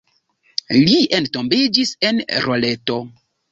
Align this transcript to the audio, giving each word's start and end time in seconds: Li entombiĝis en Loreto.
Li 0.77 0.95
entombiĝis 1.17 1.93
en 2.11 2.25
Loreto. 2.49 3.01